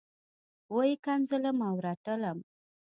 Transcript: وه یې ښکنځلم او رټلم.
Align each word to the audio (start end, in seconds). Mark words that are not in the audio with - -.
وه 0.73 0.83
یې 0.89 0.95
ښکنځلم 0.99 1.57
او 1.67 1.75
رټلم. 1.85 2.37